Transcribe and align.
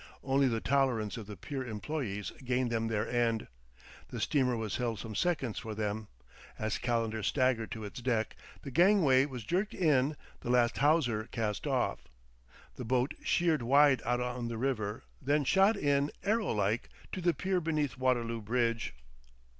Only 0.23 0.47
the 0.47 0.61
tolerance 0.61 1.15
of 1.15 1.27
the 1.27 1.37
pier 1.37 1.63
employees 1.63 2.31
gained 2.43 2.71
them 2.71 2.87
their 2.87 3.07
end; 3.07 3.47
the 4.07 4.19
steamer 4.19 4.57
was 4.57 4.77
held 4.77 4.97
some 4.97 5.13
seconds 5.13 5.59
for 5.59 5.75
them; 5.75 6.07
as 6.57 6.79
Calendar 6.79 7.21
staggered 7.21 7.69
to 7.69 7.83
its 7.83 8.01
deck, 8.01 8.35
the 8.63 8.71
gangway 8.71 9.27
was 9.27 9.43
jerked 9.43 9.75
in, 9.75 10.17
the 10.39 10.49
last 10.49 10.79
hawser 10.79 11.25
cast 11.25 11.67
off. 11.67 11.99
The 12.77 12.83
boat 12.83 13.13
sheered 13.23 13.61
wide 13.61 14.01
out 14.03 14.19
on 14.21 14.47
the 14.47 14.57
river, 14.57 15.03
then 15.21 15.43
shot 15.43 15.77
in, 15.77 16.09
arrow 16.23 16.51
like, 16.51 16.89
to 17.11 17.21
the 17.21 17.35
pier 17.35 17.61
beneath 17.61 17.95
Waterloo 17.95 18.41
Bridge. 18.41 18.95